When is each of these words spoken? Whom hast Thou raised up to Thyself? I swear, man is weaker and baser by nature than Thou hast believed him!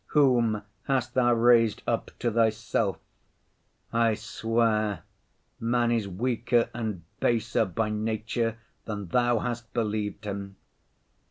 Whom 0.17 0.63
hast 0.85 1.13
Thou 1.13 1.35
raised 1.35 1.83
up 1.85 2.09
to 2.17 2.31
Thyself? 2.31 2.97
I 3.93 4.15
swear, 4.15 5.03
man 5.59 5.91
is 5.91 6.07
weaker 6.07 6.71
and 6.73 7.03
baser 7.19 7.65
by 7.65 7.91
nature 7.91 8.57
than 8.85 9.09
Thou 9.09 9.37
hast 9.37 9.71
believed 9.75 10.25
him! 10.25 10.55